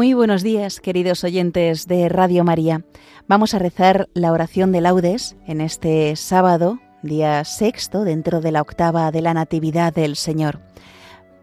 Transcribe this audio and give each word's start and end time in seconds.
Muy 0.00 0.14
buenos 0.14 0.42
días, 0.42 0.80
queridos 0.80 1.24
oyentes 1.24 1.86
de 1.86 2.08
Radio 2.08 2.42
María. 2.42 2.86
Vamos 3.28 3.52
a 3.52 3.58
rezar 3.58 4.08
la 4.14 4.32
oración 4.32 4.72
de 4.72 4.80
laudes 4.80 5.36
en 5.46 5.60
este 5.60 6.16
sábado, 6.16 6.80
día 7.02 7.44
sexto, 7.44 8.04
dentro 8.04 8.40
de 8.40 8.50
la 8.50 8.62
octava 8.62 9.10
de 9.10 9.20
la 9.20 9.34
Natividad 9.34 9.92
del 9.92 10.16
Señor. 10.16 10.60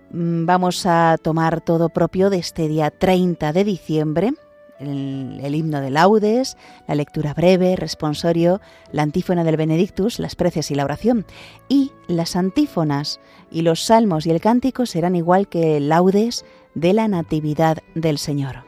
Mm, 0.09 0.47
vamos 0.47 0.87
a 0.87 1.17
tomar 1.21 1.61
todo 1.61 1.89
propio 1.89 2.31
de 2.31 2.39
este 2.39 2.67
día 2.67 2.89
30 2.89 3.53
de 3.53 3.63
diciembre, 3.63 4.33
el, 4.79 5.39
el, 5.43 5.53
himno 5.53 5.79
de 5.79 5.91
laudes, 5.91 6.57
la 6.87 6.95
lectura 6.95 7.35
breve, 7.35 7.75
responsorio, 7.75 8.59
la 8.91 9.03
antífona 9.03 9.43
del 9.43 9.57
Benedictus, 9.57 10.17
las 10.17 10.35
preces 10.35 10.71
y 10.71 10.75
la 10.75 10.83
oración. 10.83 11.27
Y 11.69 11.91
las 12.07 12.35
antífonas 12.35 13.19
y 13.51 13.61
los 13.61 13.83
salmos 13.83 14.25
y 14.25 14.31
el 14.31 14.41
cántico 14.41 14.87
serán 14.87 15.15
igual 15.15 15.47
que 15.47 15.79
laudes 15.79 16.43
de 16.77 16.93
la 16.93 17.07
Natividad 17.07 17.79
del 17.95 18.19
Señor. 18.19 18.63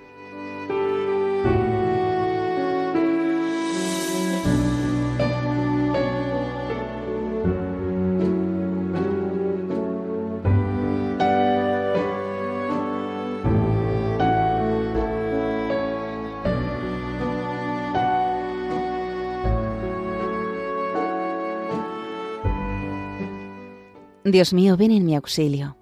Dios 24.23 24.53
mío, 24.53 24.77
ven 24.77 24.91
en 24.91 25.05
mi 25.05 25.15
auxilio. 25.15 25.78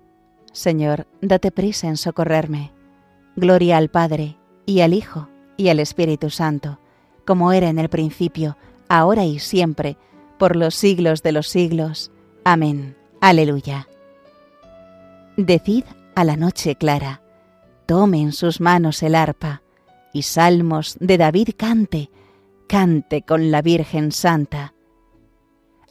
Señor, 0.57 1.05
date 1.21 1.51
prisa 1.51 1.87
en 1.87 1.97
socorrerme. 1.97 2.71
Gloria 3.35 3.77
al 3.77 3.89
Padre, 3.89 4.37
y 4.65 4.79
al 4.79 4.95
Hijo, 4.95 5.29
y 5.55 5.69
al 5.69 5.79
Espíritu 5.79 6.31
Santo, 6.31 6.79
como 7.27 7.51
era 7.51 7.69
en 7.69 7.77
el 7.77 7.89
principio, 7.89 8.57
ahora 8.89 9.23
y 9.23 9.37
siempre, 9.37 9.97
por 10.39 10.55
los 10.55 10.73
siglos 10.73 11.21
de 11.21 11.31
los 11.31 11.47
siglos. 11.47 12.11
Amén. 12.43 12.97
Aleluya. 13.21 13.87
Decid 15.37 15.83
a 16.15 16.23
la 16.23 16.37
noche 16.37 16.75
clara, 16.75 17.21
tome 17.85 18.19
en 18.19 18.31
sus 18.31 18.59
manos 18.59 19.03
el 19.03 19.13
arpa, 19.13 19.61
y 20.11 20.23
salmos 20.23 20.97
de 20.99 21.19
David 21.19 21.49
cante, 21.55 22.09
cante 22.67 23.21
con 23.21 23.51
la 23.51 23.61
Virgen 23.61 24.11
Santa. 24.11 24.73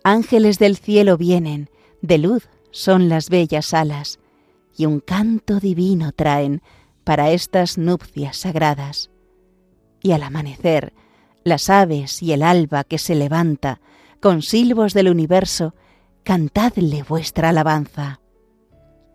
Ángeles 0.03 0.59
del 0.59 0.77
cielo 0.77 1.17
vienen, 1.17 1.71
de 2.03 2.19
luz 2.19 2.49
son 2.73 3.09
las 3.09 3.31
bellas 3.31 3.73
alas, 3.73 4.19
y 4.77 4.87
un 4.87 5.01
canto 5.01 5.59
divino 5.59 6.13
traen 6.13 6.63
para 7.05 7.31
estas 7.31 7.79
nupcias 7.79 8.37
sagradas. 8.37 9.11
Y 10.03 10.13
al 10.13 10.23
amanecer, 10.23 10.93
las 11.45 11.71
aves 11.71 12.23
y 12.23 12.33
el 12.33 12.43
alba 12.43 12.85
que 12.85 12.99
se 12.99 13.15
levanta, 13.15 13.81
con 14.21 14.43
silbos 14.43 14.93
del 14.93 15.09
universo, 15.09 15.75
cantadle 16.25 17.03
vuestra 17.03 17.51
alabanza. 17.51 18.21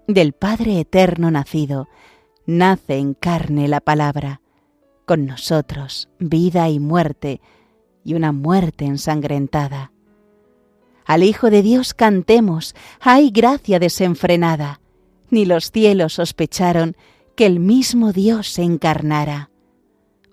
Del 0.07 0.33
Padre 0.33 0.79
Eterno 0.79 1.29
nacido, 1.29 1.87
nace 2.45 2.97
en 2.97 3.13
carne 3.13 3.67
la 3.67 3.81
palabra, 3.81 4.41
con 5.05 5.25
nosotros 5.25 6.09
vida 6.19 6.69
y 6.69 6.79
muerte, 6.79 7.41
y 8.03 8.15
una 8.15 8.31
muerte 8.31 8.85
ensangrentada. 8.85 9.91
Al 11.05 11.23
Hijo 11.23 11.49
de 11.49 11.61
Dios 11.61 11.93
cantemos, 11.93 12.75
hay 12.99 13.29
gracia 13.29 13.79
desenfrenada 13.79 14.80
ni 15.31 15.45
los 15.45 15.71
cielos 15.71 16.13
sospecharon 16.13 16.95
que 17.35 17.45
el 17.45 17.59
mismo 17.59 18.13
Dios 18.13 18.49
se 18.49 18.63
encarnara. 18.63 19.49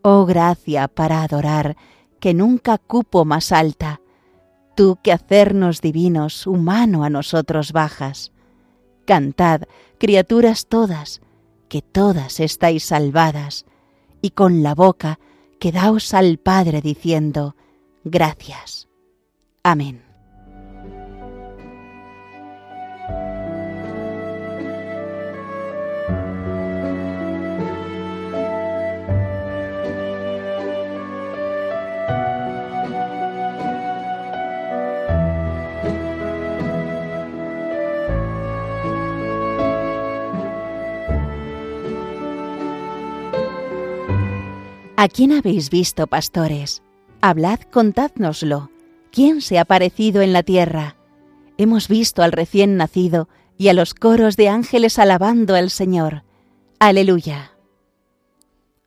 Oh 0.02 0.26
gracia 0.26 0.88
para 0.88 1.22
adorar, 1.22 1.76
que 2.20 2.34
nunca 2.34 2.78
cupo 2.78 3.24
más 3.24 3.52
alta, 3.52 4.00
tú 4.74 4.98
que 5.02 5.12
hacernos 5.12 5.80
divinos, 5.80 6.46
humano 6.46 7.04
a 7.04 7.10
nosotros 7.10 7.72
bajas. 7.72 8.32
Cantad, 9.06 9.62
criaturas 9.98 10.66
todas, 10.66 11.20
que 11.68 11.82
todas 11.82 12.40
estáis 12.40 12.84
salvadas, 12.84 13.64
y 14.20 14.30
con 14.30 14.62
la 14.62 14.74
boca 14.74 15.18
quedaos 15.58 16.14
al 16.14 16.38
Padre 16.38 16.80
diciendo, 16.80 17.56
gracias. 18.04 18.88
Amén. 19.62 20.07
¿A 45.00 45.06
quién 45.06 45.30
habéis 45.30 45.70
visto, 45.70 46.08
pastores? 46.08 46.82
Hablad, 47.20 47.60
contádnoslo. 47.70 48.72
¿Quién 49.12 49.42
se 49.42 49.60
ha 49.60 49.64
parecido 49.64 50.22
en 50.22 50.32
la 50.32 50.42
tierra? 50.42 50.96
Hemos 51.56 51.86
visto 51.86 52.20
al 52.24 52.32
recién 52.32 52.76
nacido 52.76 53.28
y 53.56 53.68
a 53.68 53.74
los 53.74 53.94
coros 53.94 54.36
de 54.36 54.48
ángeles 54.48 54.98
alabando 54.98 55.54
al 55.54 55.70
Señor. 55.70 56.24
Aleluya. 56.80 57.52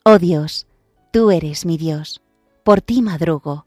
Oh 0.03 0.19
Dios, 0.19 0.67
tú 1.11 1.31
eres 1.31 1.65
mi 1.65 1.77
Dios, 1.77 2.21
por 2.65 2.81
ti 2.81 3.01
madrugo. 3.01 3.65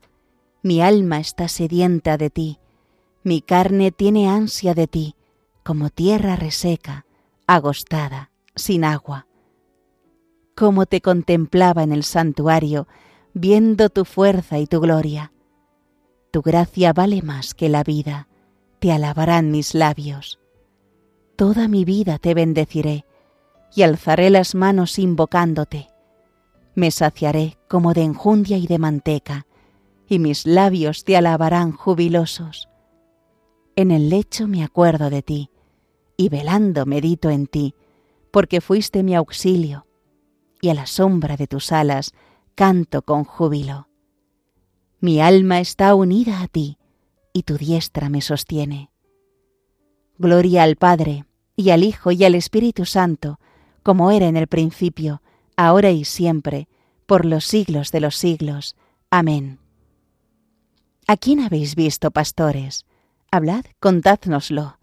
Mi 0.62 0.82
alma 0.82 1.20
está 1.20 1.48
sedienta 1.48 2.18
de 2.18 2.28
ti, 2.28 2.58
mi 3.22 3.40
carne 3.40 3.90
tiene 3.90 4.28
ansia 4.28 4.74
de 4.74 4.86
ti, 4.86 5.14
como 5.62 5.88
tierra 5.88 6.36
reseca, 6.36 7.06
agostada, 7.46 8.28
sin 8.54 8.84
agua 8.84 9.28
cómo 10.54 10.86
te 10.86 11.00
contemplaba 11.00 11.82
en 11.82 11.92
el 11.92 12.04
santuario, 12.04 12.86
viendo 13.32 13.88
tu 13.90 14.04
fuerza 14.04 14.58
y 14.58 14.66
tu 14.66 14.80
gloria. 14.80 15.32
Tu 16.30 16.42
gracia 16.42 16.92
vale 16.92 17.22
más 17.22 17.54
que 17.54 17.68
la 17.68 17.82
vida, 17.82 18.28
te 18.78 18.92
alabarán 18.92 19.50
mis 19.50 19.74
labios. 19.74 20.38
Toda 21.36 21.68
mi 21.68 21.84
vida 21.84 22.18
te 22.18 22.34
bendeciré 22.34 23.04
y 23.74 23.82
alzaré 23.82 24.30
las 24.30 24.54
manos 24.54 24.98
invocándote. 24.98 25.88
Me 26.76 26.90
saciaré 26.90 27.58
como 27.68 27.92
de 27.92 28.02
enjundia 28.02 28.56
y 28.56 28.66
de 28.66 28.78
manteca, 28.78 29.46
y 30.06 30.18
mis 30.18 30.46
labios 30.46 31.04
te 31.04 31.16
alabarán 31.16 31.72
jubilosos. 31.72 32.68
En 33.74 33.90
el 33.90 34.10
lecho 34.10 34.46
me 34.46 34.62
acuerdo 34.62 35.10
de 35.10 35.22
ti, 35.22 35.50
y 36.16 36.28
velando 36.28 36.86
medito 36.86 37.30
en 37.30 37.48
ti, 37.48 37.74
porque 38.30 38.60
fuiste 38.60 39.02
mi 39.02 39.16
auxilio 39.16 39.83
y 40.64 40.70
a 40.70 40.74
la 40.74 40.86
sombra 40.86 41.36
de 41.36 41.46
tus 41.46 41.72
alas 41.72 42.14
canto 42.54 43.02
con 43.02 43.24
júbilo. 43.24 43.88
Mi 44.98 45.20
alma 45.20 45.60
está 45.60 45.94
unida 45.94 46.40
a 46.40 46.48
ti, 46.48 46.78
y 47.34 47.42
tu 47.42 47.58
diestra 47.58 48.08
me 48.08 48.22
sostiene. 48.22 48.88
Gloria 50.16 50.62
al 50.62 50.76
Padre, 50.76 51.26
y 51.54 51.68
al 51.68 51.84
Hijo, 51.84 52.12
y 52.12 52.24
al 52.24 52.34
Espíritu 52.34 52.86
Santo, 52.86 53.38
como 53.82 54.10
era 54.10 54.26
en 54.26 54.38
el 54.38 54.46
principio, 54.46 55.20
ahora 55.54 55.90
y 55.90 56.06
siempre, 56.06 56.66
por 57.04 57.26
los 57.26 57.44
siglos 57.44 57.92
de 57.92 58.00
los 58.00 58.16
siglos. 58.16 58.74
Amén. 59.10 59.58
¿A 61.06 61.18
quién 61.18 61.40
habéis 61.40 61.74
visto, 61.74 62.10
pastores? 62.10 62.86
Hablad, 63.30 63.66
contádnoslo. 63.80 64.78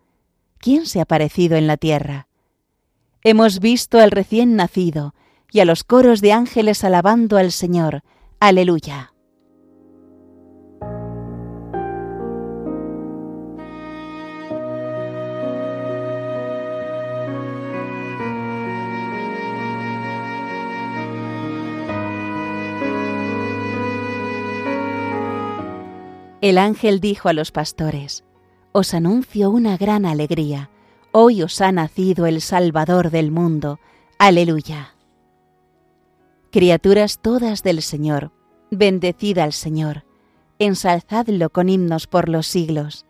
¿Quién 0.59 0.85
se 0.85 1.01
ha 1.01 1.05
parecido 1.05 1.57
en 1.57 1.65
la 1.65 1.77
tierra? 1.77 2.27
Hemos 3.23 3.59
visto 3.59 3.97
al 3.97 4.11
recién 4.11 4.55
nacido, 4.55 5.15
y 5.51 5.59
a 5.59 5.65
los 5.65 5.83
coros 5.83 6.21
de 6.21 6.31
ángeles 6.31 6.83
alabando 6.83 7.37
al 7.37 7.51
Señor. 7.51 8.01
Aleluya. 8.39 9.13
El 26.41 26.57
ángel 26.57 26.99
dijo 26.99 27.29
a 27.29 27.33
los 27.33 27.51
pastores, 27.51 28.23
Os 28.71 28.95
anuncio 28.95 29.51
una 29.51 29.77
gran 29.77 30.07
alegría, 30.07 30.71
hoy 31.11 31.43
os 31.43 31.61
ha 31.61 31.71
nacido 31.71 32.25
el 32.25 32.41
Salvador 32.41 33.11
del 33.11 33.29
mundo. 33.29 33.79
Aleluya. 34.17 34.95
Criaturas 36.51 37.19
todas 37.21 37.63
del 37.63 37.81
Señor, 37.81 38.33
bendecid 38.71 39.37
al 39.37 39.53
Señor, 39.53 40.03
ensalzadlo 40.59 41.49
con 41.49 41.69
himnos 41.69 42.07
por 42.07 42.27
los 42.27 42.45
siglos. 42.45 43.05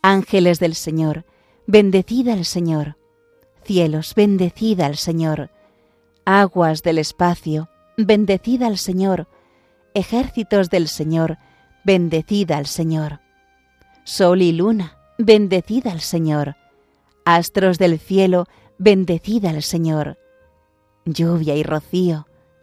Ángeles 0.00 0.58
del 0.58 0.74
Señor, 0.74 1.26
bendecid 1.66 2.28
al 2.30 2.46
Señor. 2.46 2.96
Cielos, 3.62 4.14
bendecid 4.14 4.80
al 4.80 4.96
Señor. 4.96 5.50
Aguas 6.24 6.82
del 6.82 6.96
espacio, 6.96 7.68
bendecid 7.98 8.62
al 8.62 8.78
Señor. 8.78 9.28
Ejércitos 9.92 10.70
del 10.70 10.88
Señor, 10.88 11.36
bendecid 11.84 12.52
al 12.52 12.64
Señor. 12.64 13.20
Sol 14.04 14.40
y 14.40 14.52
luna, 14.52 14.96
bendecid 15.18 15.88
al 15.88 16.00
Señor. 16.00 16.56
Astros 17.26 17.76
del 17.76 17.98
cielo, 17.98 18.46
bendecid 18.78 19.44
al 19.44 19.62
Señor. 19.62 20.16
Lluvia 21.04 21.54
y 21.54 21.62
rocío, 21.62 22.26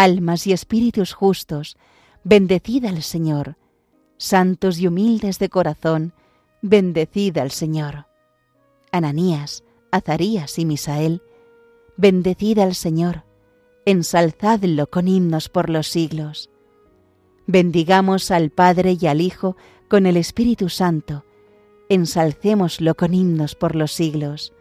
Almas 0.00 0.46
y 0.46 0.52
espíritus 0.52 1.12
justos, 1.12 1.76
bendecid 2.22 2.84
al 2.84 3.02
Señor. 3.02 3.56
Santos 4.16 4.78
y 4.78 4.86
humildes 4.86 5.40
de 5.40 5.48
corazón, 5.48 6.12
bendecid 6.62 7.36
al 7.36 7.50
Señor. 7.50 8.06
Ananías, 8.92 9.64
Azarías 9.90 10.56
y 10.60 10.66
Misael, 10.66 11.20
bendecid 11.96 12.60
al 12.60 12.76
Señor, 12.76 13.24
ensalzadlo 13.86 14.88
con 14.88 15.08
himnos 15.08 15.48
por 15.48 15.68
los 15.68 15.88
siglos. 15.88 16.48
Bendigamos 17.48 18.30
al 18.30 18.50
Padre 18.50 18.96
y 19.00 19.08
al 19.08 19.20
Hijo 19.20 19.56
con 19.88 20.06
el 20.06 20.16
Espíritu 20.16 20.68
Santo, 20.68 21.24
ensalcémoslo 21.88 22.94
con 22.94 23.14
himnos 23.14 23.56
por 23.56 23.74
los 23.74 23.90
siglos. 23.90 24.52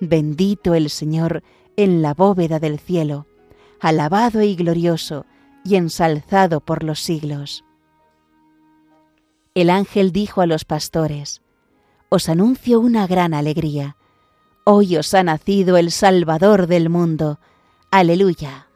Bendito 0.00 0.74
el 0.74 0.90
Señor 0.90 1.44
en 1.76 2.02
la 2.02 2.14
bóveda 2.14 2.58
del 2.58 2.80
cielo, 2.80 3.28
alabado 3.80 4.42
y 4.42 4.54
glorioso 4.54 5.26
y 5.64 5.76
ensalzado 5.76 6.60
por 6.60 6.84
los 6.84 7.00
siglos. 7.00 7.64
El 9.54 9.68
ángel 9.70 10.12
dijo 10.12 10.40
a 10.40 10.46
los 10.46 10.64
pastores, 10.64 11.42
Os 12.08 12.28
anuncio 12.28 12.80
una 12.80 13.06
gran 13.06 13.34
alegría. 13.34 13.96
Hoy 14.64 14.96
os 14.96 15.12
ha 15.14 15.22
nacido 15.22 15.76
el 15.76 15.90
Salvador 15.90 16.66
del 16.66 16.88
mundo. 16.88 17.40
Aleluya. 17.90 18.69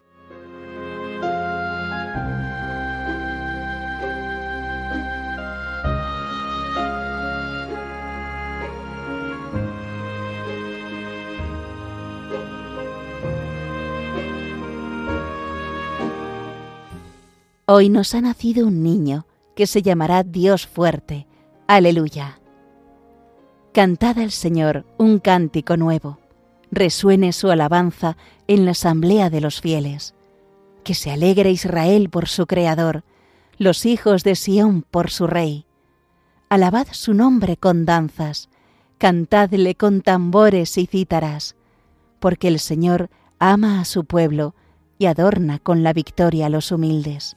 Hoy 17.77 17.89
nos 17.89 18.15
ha 18.15 18.21
nacido 18.21 18.69
un 18.69 18.85
niño 18.85 19.27
que 19.57 19.67
se 19.67 19.83
llamará 19.83 20.23
Dios 20.23 20.65
fuerte. 20.65 21.27
Aleluya. 21.67 22.39
Cantad 23.73 24.17
al 24.21 24.31
Señor 24.31 24.87
un 24.97 25.19
cántico 25.19 25.77
nuevo. 25.77 26.21
Resuene 26.71 27.33
su 27.33 27.51
alabanza 27.51 28.17
en 28.47 28.65
la 28.65 28.71
asamblea 28.71 29.29
de 29.29 29.41
los 29.41 29.61
fieles. 29.61 30.15
Que 30.85 30.95
se 30.95 31.11
alegre 31.11 31.51
Israel 31.51 32.11
por 32.11 32.29
su 32.29 32.47
Creador, 32.47 33.03
los 33.59 33.87
hijos 33.87 34.23
de 34.23 34.37
Sión 34.37 34.83
por 34.83 35.11
su 35.11 35.27
Rey. 35.27 35.67
Alabad 36.49 36.87
su 36.93 37.13
nombre 37.13 37.57
con 37.57 37.87
danzas, 37.87 38.51
cantadle 38.99 39.75
con 39.75 40.01
tambores 40.01 40.79
y 40.79 40.87
cítaras, 40.87 41.57
porque 42.21 42.47
el 42.47 42.61
Señor 42.61 43.11
ama 43.41 43.81
a 43.81 43.85
su 43.85 44.05
pueblo 44.05 44.55
y 44.97 45.07
adorna 45.07 45.59
con 45.59 45.83
la 45.83 45.93
victoria 45.93 46.47
a 46.47 46.51
los 46.51 46.71
humildes 46.71 47.37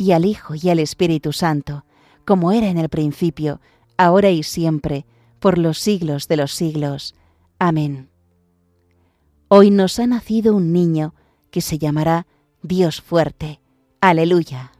y 0.00 0.12
al 0.12 0.24
Hijo 0.24 0.54
y 0.54 0.70
al 0.70 0.78
Espíritu 0.78 1.30
Santo, 1.34 1.84
como 2.24 2.52
era 2.52 2.68
en 2.68 2.78
el 2.78 2.88
principio, 2.88 3.60
ahora 3.98 4.30
y 4.30 4.42
siempre, 4.42 5.04
por 5.40 5.58
los 5.58 5.78
siglos 5.78 6.26
de 6.26 6.38
los 6.38 6.52
siglos. 6.52 7.14
Amén. 7.58 8.08
Hoy 9.48 9.70
nos 9.70 9.98
ha 9.98 10.06
nacido 10.06 10.56
un 10.56 10.72
niño 10.72 11.14
que 11.50 11.60
se 11.60 11.76
llamará 11.76 12.26
Dios 12.62 13.02
fuerte. 13.02 13.60
Aleluya. 14.00 14.72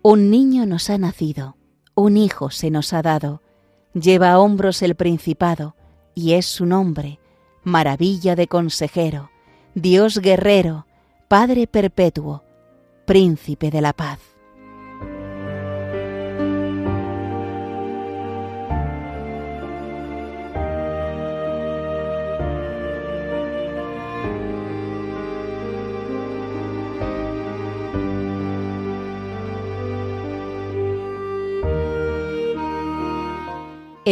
Un 0.00 0.30
niño 0.30 0.64
nos 0.64 0.88
ha 0.88 0.96
nacido 0.96 1.56
un 1.94 2.16
hijo 2.16 2.50
se 2.50 2.70
nos 2.70 2.92
ha 2.92 3.02
dado, 3.02 3.40
lleva 3.92 4.32
a 4.32 4.38
hombros 4.38 4.82
el 4.82 4.94
principado, 4.94 5.76
y 6.14 6.34
es 6.34 6.46
su 6.46 6.66
nombre, 6.66 7.18
maravilla 7.62 8.36
de 8.36 8.48
consejero, 8.48 9.30
Dios 9.74 10.18
guerrero, 10.18 10.86
Padre 11.28 11.66
perpetuo, 11.66 12.44
príncipe 13.06 13.70
de 13.70 13.80
la 13.80 13.92
paz. 13.92 14.33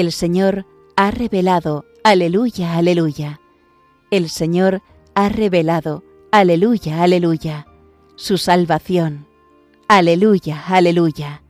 El 0.02 0.10
Señor 0.10 0.66
ha 0.96 1.12
revelado, 1.12 1.84
aleluya, 2.02 2.76
aleluya. 2.76 3.40
El 4.10 4.30
Señor 4.30 4.82
ha 5.14 5.28
revelado, 5.28 6.02
aleluya, 6.32 7.04
aleluya, 7.04 7.68
su 8.16 8.36
salvación. 8.36 9.28
Aleluya, 9.86 10.60
aleluya. 10.66 11.44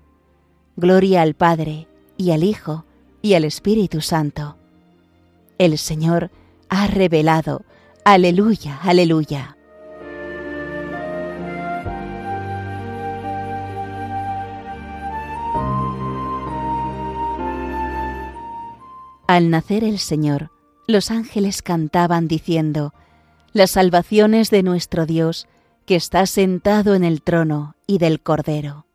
Gloria 0.77 1.23
al 1.23 1.33
Padre, 1.33 1.89
y 2.19 2.33
al 2.33 2.45
Hijo, 2.45 2.85
y 3.23 3.33
al 3.33 3.45
Espíritu 3.47 4.03
Santo. 4.03 4.59
El 5.57 5.79
Señor 5.79 6.31
ha 6.69 6.89
revelado. 6.89 7.65
Aleluya, 8.05 8.81
aleluya. 8.83 9.57
Al 19.27 19.51
nacer 19.51 19.85
el 19.85 19.99
Señor, 19.99 20.51
los 20.87 21.11
ángeles 21.11 21.63
cantaban 21.63 22.27
diciendo, 22.27 22.93
Las 23.53 23.73
salvaciones 23.73 24.51
de 24.51 24.63
nuestro 24.63 25.07
Dios, 25.07 25.47
que 25.87 25.95
está 25.95 26.27
sentado 26.27 26.95
en 26.95 27.05
el 27.05 27.23
trono 27.23 27.77
y 27.87 27.99
del 27.99 28.21
Cordero. 28.21 28.87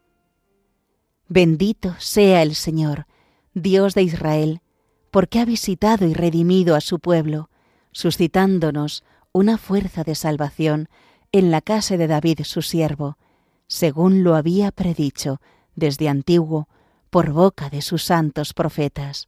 Bendito 1.29 1.95
sea 1.99 2.41
el 2.41 2.55
Señor, 2.55 3.07
Dios 3.53 3.93
de 3.93 4.03
Israel, 4.03 4.61
porque 5.11 5.39
ha 5.39 5.45
visitado 5.45 6.05
y 6.05 6.13
redimido 6.13 6.75
a 6.75 6.81
su 6.81 6.99
pueblo, 6.99 7.49
suscitándonos 7.91 9.03
una 9.31 9.57
fuerza 9.57 10.03
de 10.03 10.15
salvación 10.15 10.89
en 11.31 11.51
la 11.51 11.61
casa 11.61 11.97
de 11.97 12.07
David 12.07 12.41
su 12.43 12.61
siervo, 12.61 13.17
según 13.67 14.23
lo 14.23 14.35
había 14.35 14.71
predicho 14.71 15.39
desde 15.75 16.09
antiguo 16.09 16.67
por 17.09 17.31
boca 17.31 17.69
de 17.69 17.81
sus 17.81 18.03
santos 18.03 18.53
profetas 18.53 19.27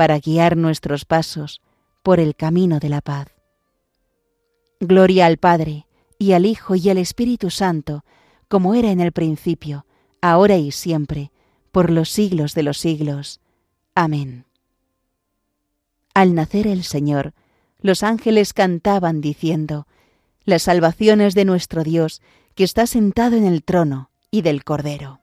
para 0.00 0.18
guiar 0.18 0.56
nuestros 0.56 1.04
pasos 1.04 1.60
por 2.02 2.20
el 2.20 2.34
camino 2.34 2.78
de 2.78 2.88
la 2.88 3.02
paz. 3.02 3.28
Gloria 4.80 5.26
al 5.26 5.36
Padre, 5.36 5.86
y 6.18 6.32
al 6.32 6.46
Hijo, 6.46 6.74
y 6.74 6.88
al 6.88 6.96
Espíritu 6.96 7.50
Santo, 7.50 8.02
como 8.48 8.74
era 8.74 8.92
en 8.92 9.00
el 9.00 9.12
principio, 9.12 9.84
ahora 10.22 10.56
y 10.56 10.70
siempre, 10.72 11.32
por 11.70 11.90
los 11.90 12.08
siglos 12.08 12.54
de 12.54 12.62
los 12.62 12.78
siglos. 12.78 13.42
Amén. 13.94 14.46
Al 16.14 16.34
nacer 16.34 16.66
el 16.66 16.82
Señor, 16.82 17.34
los 17.82 18.02
ángeles 18.02 18.54
cantaban 18.54 19.20
diciendo, 19.20 19.86
Las 20.46 20.62
salvaciones 20.62 21.34
de 21.34 21.44
nuestro 21.44 21.84
Dios, 21.84 22.22
que 22.54 22.64
está 22.64 22.86
sentado 22.86 23.36
en 23.36 23.44
el 23.44 23.62
trono, 23.62 24.08
y 24.30 24.40
del 24.40 24.64
Cordero. 24.64 25.20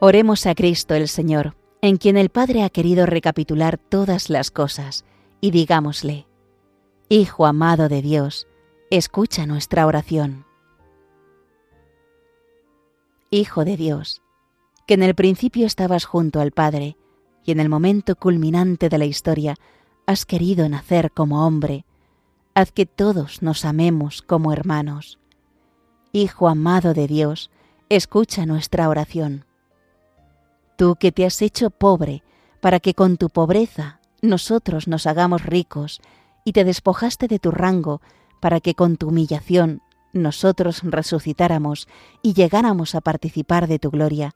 Oremos 0.00 0.46
a 0.46 0.54
Cristo 0.54 0.94
el 0.94 1.08
Señor, 1.08 1.56
en 1.82 1.96
quien 1.96 2.16
el 2.16 2.28
Padre 2.28 2.62
ha 2.62 2.70
querido 2.70 3.04
recapitular 3.04 3.78
todas 3.78 4.30
las 4.30 4.52
cosas, 4.52 5.04
y 5.40 5.50
digámosle, 5.50 6.28
Hijo 7.08 7.46
amado 7.46 7.88
de 7.88 8.00
Dios, 8.00 8.46
escucha 8.90 9.44
nuestra 9.44 9.86
oración. 9.86 10.46
Hijo 13.30 13.64
de 13.64 13.76
Dios, 13.76 14.22
que 14.86 14.94
en 14.94 15.02
el 15.02 15.16
principio 15.16 15.66
estabas 15.66 16.04
junto 16.04 16.40
al 16.40 16.52
Padre, 16.52 16.96
y 17.44 17.50
en 17.50 17.58
el 17.58 17.68
momento 17.68 18.14
culminante 18.14 18.88
de 18.88 18.98
la 18.98 19.04
historia 19.04 19.56
has 20.06 20.24
querido 20.26 20.68
nacer 20.68 21.10
como 21.10 21.44
hombre, 21.44 21.84
haz 22.54 22.70
que 22.70 22.86
todos 22.86 23.42
nos 23.42 23.64
amemos 23.64 24.22
como 24.22 24.52
hermanos. 24.52 25.18
Hijo 26.12 26.48
amado 26.48 26.94
de 26.94 27.08
Dios, 27.08 27.50
escucha 27.88 28.46
nuestra 28.46 28.88
oración 28.88 29.47
tú 30.78 30.94
que 30.94 31.10
te 31.10 31.26
has 31.26 31.42
hecho 31.42 31.70
pobre, 31.70 32.22
para 32.60 32.78
que 32.78 32.94
con 32.94 33.16
tu 33.16 33.28
pobreza 33.28 34.00
nosotros 34.22 34.86
nos 34.86 35.06
hagamos 35.06 35.44
ricos, 35.44 36.00
y 36.44 36.52
te 36.52 36.64
despojaste 36.64 37.26
de 37.26 37.40
tu 37.40 37.50
rango, 37.50 38.00
para 38.40 38.60
que 38.60 38.74
con 38.74 38.96
tu 38.96 39.08
humillación 39.08 39.82
nosotros 40.12 40.80
resucitáramos 40.84 41.88
y 42.22 42.32
llegáramos 42.32 42.94
a 42.94 43.00
participar 43.00 43.66
de 43.66 43.80
tu 43.80 43.90
gloria. 43.90 44.34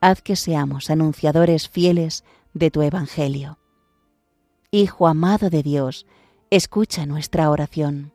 Haz 0.00 0.22
que 0.22 0.36
seamos 0.36 0.90
anunciadores 0.90 1.68
fieles 1.68 2.24
de 2.54 2.70
tu 2.70 2.82
Evangelio. 2.82 3.58
Hijo 4.70 5.08
amado 5.08 5.50
de 5.50 5.62
Dios, 5.62 6.06
escucha 6.50 7.04
nuestra 7.04 7.50
oración. 7.50 8.12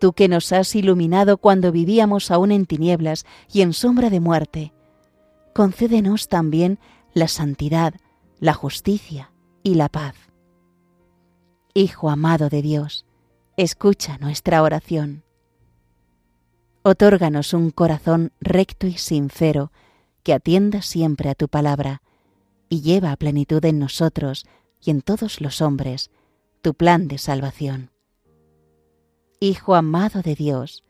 Tú 0.00 0.14
que 0.14 0.28
nos 0.28 0.52
has 0.52 0.74
iluminado 0.74 1.36
cuando 1.36 1.70
vivíamos 1.70 2.30
aún 2.30 2.50
en 2.50 2.64
tinieblas 2.64 3.26
y 3.52 3.60
en 3.60 3.74
sombra 3.74 4.08
de 4.08 4.20
muerte, 4.20 4.72
concédenos 5.54 6.28
también 6.28 6.78
la 7.14 7.28
santidad, 7.28 7.94
la 8.38 8.54
justicia 8.54 9.32
y 9.62 9.74
la 9.74 9.88
paz. 9.88 10.14
Hijo 11.74 12.10
amado 12.10 12.48
de 12.48 12.62
Dios, 12.62 13.06
escucha 13.56 14.18
nuestra 14.18 14.62
oración. 14.62 15.24
Otórganos 16.82 17.52
un 17.52 17.70
corazón 17.70 18.32
recto 18.40 18.86
y 18.86 18.94
sincero 18.94 19.70
que 20.22 20.32
atienda 20.32 20.82
siempre 20.82 21.28
a 21.28 21.34
tu 21.34 21.48
palabra 21.48 22.02
y 22.68 22.80
lleva 22.80 23.12
a 23.12 23.16
plenitud 23.16 23.64
en 23.64 23.78
nosotros 23.78 24.46
y 24.80 24.90
en 24.90 25.02
todos 25.02 25.40
los 25.40 25.60
hombres 25.60 26.10
tu 26.62 26.74
plan 26.74 27.08
de 27.08 27.18
salvación. 27.18 27.90
Hijo 29.40 29.74
amado 29.74 30.22
de 30.22 30.34
Dios, 30.34 30.84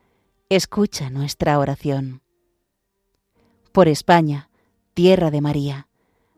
escucha 0.49 1.11
nuestra 1.11 1.59
oración. 1.59 2.23
Por 3.73 3.88
España, 3.88 4.50
tierra 5.00 5.30
de 5.30 5.40
María, 5.40 5.88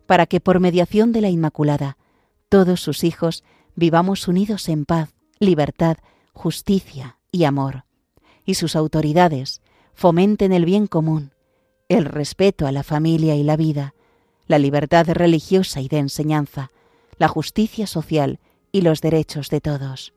para 0.06 0.26
que 0.26 0.38
por 0.38 0.60
mediación 0.60 1.10
de 1.10 1.20
la 1.20 1.30
Inmaculada 1.30 1.98
todos 2.48 2.80
sus 2.80 3.02
hijos 3.02 3.42
vivamos 3.74 4.28
unidos 4.28 4.68
en 4.68 4.84
paz, 4.84 5.16
libertad, 5.40 5.96
justicia 6.32 7.18
y 7.32 7.42
amor, 7.42 7.86
y 8.44 8.54
sus 8.54 8.76
autoridades 8.76 9.62
fomenten 9.94 10.52
el 10.52 10.64
bien 10.64 10.86
común, 10.86 11.32
el 11.88 12.04
respeto 12.04 12.68
a 12.68 12.70
la 12.70 12.84
familia 12.84 13.34
y 13.34 13.42
la 13.42 13.56
vida, 13.56 13.96
la 14.46 14.60
libertad 14.60 15.08
religiosa 15.08 15.80
y 15.80 15.88
de 15.88 15.98
enseñanza, 15.98 16.70
la 17.18 17.26
justicia 17.26 17.88
social 17.88 18.38
y 18.70 18.82
los 18.82 19.00
derechos 19.00 19.50
de 19.50 19.60
todos. 19.60 20.14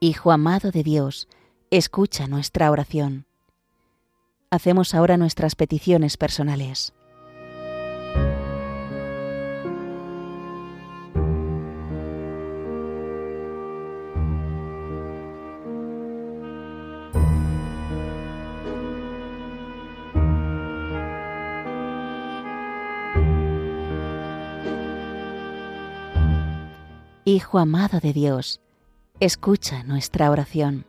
Hijo 0.00 0.32
amado 0.32 0.70
de 0.70 0.82
Dios, 0.82 1.28
escucha 1.70 2.26
nuestra 2.26 2.70
oración 2.70 3.26
hacemos 4.50 4.94
ahora 4.94 5.16
nuestras 5.16 5.54
peticiones 5.54 6.16
personales. 6.16 6.92
Hijo 27.24 27.60
amado 27.60 28.00
de 28.00 28.12
Dios, 28.12 28.60
escucha 29.20 29.84
nuestra 29.84 30.32
oración. 30.32 30.84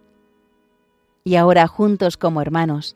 Y 1.24 1.36
ahora 1.36 1.68
juntos 1.68 2.18
como 2.18 2.42
hermanos, 2.42 2.96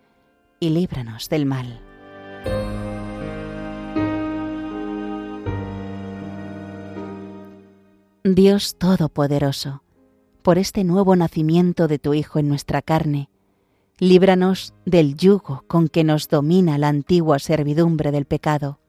y 0.61 0.69
líbranos 0.69 1.27
del 1.27 1.45
mal. 1.47 1.81
Dios 8.23 8.75
Todopoderoso, 8.77 9.81
por 10.43 10.59
este 10.59 10.83
nuevo 10.83 11.15
nacimiento 11.15 11.87
de 11.87 11.97
tu 11.97 12.13
Hijo 12.13 12.37
en 12.37 12.47
nuestra 12.47 12.83
carne, 12.83 13.29
líbranos 13.97 14.75
del 14.85 15.15
yugo 15.15 15.63
con 15.67 15.87
que 15.87 16.03
nos 16.03 16.27
domina 16.29 16.77
la 16.77 16.89
antigua 16.89 17.39
servidumbre 17.39 18.11
del 18.11 18.25
pecado. 18.25 18.79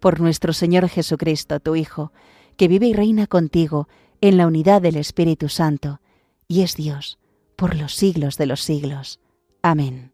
Por 0.00 0.20
nuestro 0.20 0.54
Señor 0.54 0.88
Jesucristo, 0.88 1.60
tu 1.60 1.76
Hijo, 1.76 2.10
que 2.56 2.68
vive 2.68 2.86
y 2.86 2.94
reina 2.94 3.26
contigo 3.26 3.86
en 4.22 4.38
la 4.38 4.46
unidad 4.46 4.80
del 4.80 4.96
Espíritu 4.96 5.50
Santo, 5.50 6.00
y 6.48 6.62
es 6.62 6.74
Dios 6.74 7.18
por 7.54 7.76
los 7.76 7.94
siglos 7.94 8.38
de 8.38 8.46
los 8.46 8.62
siglos. 8.62 9.20
Amén. 9.60 10.13